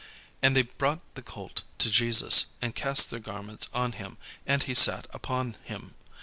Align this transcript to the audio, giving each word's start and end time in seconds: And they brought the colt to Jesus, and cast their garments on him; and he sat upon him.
And 0.41 0.55
they 0.55 0.63
brought 0.63 1.01
the 1.13 1.21
colt 1.21 1.61
to 1.77 1.91
Jesus, 1.91 2.47
and 2.59 2.73
cast 2.73 3.11
their 3.11 3.19
garments 3.19 3.67
on 3.71 3.91
him; 3.91 4.17
and 4.47 4.63
he 4.63 4.73
sat 4.73 5.05
upon 5.13 5.57
him. 5.63 5.93